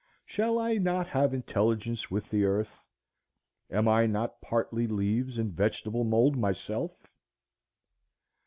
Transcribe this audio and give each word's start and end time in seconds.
Shall 0.25 0.57
I 0.57 0.77
not 0.79 1.09
have 1.09 1.31
intelligence 1.31 2.09
with 2.09 2.31
the 2.31 2.43
earth? 2.43 2.79
Am 3.69 3.87
I 3.87 4.07
not 4.07 4.41
partly 4.41 4.87
leaves 4.87 5.37
and 5.37 5.53
vegetable 5.53 6.03
mould 6.03 6.35
myself? 6.35 7.05